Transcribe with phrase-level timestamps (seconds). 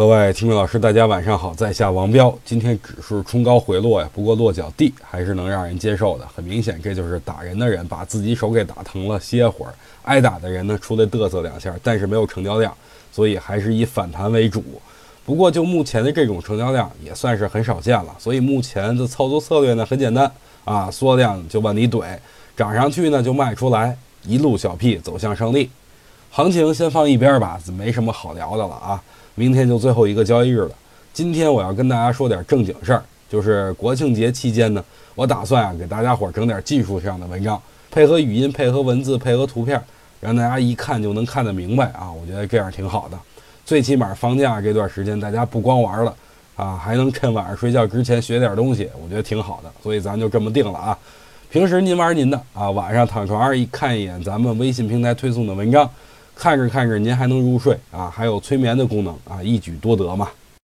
[0.00, 2.34] 各位听众老师，大家晚上好，在下王彪。
[2.42, 6.26] 今天指数冲高回落呀，不过落脚地还是能让人接受的。
[6.34, 9.72] 很明显，这就是打人的人把自己手给打疼了，歇会儿；
[10.04, 12.74] 挨打的人呢，出来嘚瑟两下，但是没有成交量，
[13.12, 14.64] 所以还是以反弹为主。
[15.26, 18.16] 不过就目前的这种成交量，也算是很少见了。
[18.18, 20.32] 所以目前的操作策略呢，很简单
[20.64, 22.16] 啊，缩量就往里怼，
[22.56, 23.94] 涨上去呢就卖出来，
[24.24, 25.68] 一路小 P 走向胜利。
[26.32, 29.02] 行情先放一边吧，没什么好聊的了啊。
[29.34, 30.70] 明天就最后一个交易日了，
[31.12, 34.84] 今天我要跟大家说点正经事儿，就是国庆节期间呢，
[35.16, 39.82] 我打算啊给大家伙儿整点技术上的文章，配合语音、配合文字、配合图片，
[40.20, 42.12] 让大家一看就能看得明白啊！
[42.12, 43.18] 我觉得这样挺好的，
[43.64, 46.14] 最起码放假这段时间大家不光玩了
[46.54, 50.96] 啊，还能趁晚上睡觉之前学点东西，我觉得挺好的，所以咱就这么定了啊。
[51.50, 55.90] 平时您玩您的啊，晚上躺床上一看一眼咱们微信平台推送的文章。
[56.40, 58.08] 看着看着，您还能入睡啊？
[58.08, 60.26] 还有催眠的功能啊，一举多得嘛。